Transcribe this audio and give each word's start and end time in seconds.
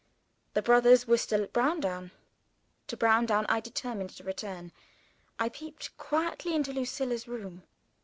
The 0.55 0.63
brothers 0.63 1.05
were 1.07 1.17
still 1.19 1.43
at 1.43 1.53
Browndown. 1.53 2.09
To 2.87 2.97
Browndown 2.97 3.45
I 3.47 3.59
determined 3.59 4.09
to 4.17 4.23
return. 4.23 4.71
I 5.37 5.47
peeped 5.47 5.95
quietly 5.99 6.55
into 6.55 6.73
Lucilla's 6.73 7.27
room. 7.27 7.61